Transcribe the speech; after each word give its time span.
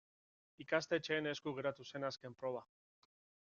Ikastetxeen 0.65 1.31
esku 1.33 1.55
geratu 1.59 1.87
zen 1.91 2.09
azken 2.13 2.39
proba. 2.41 2.65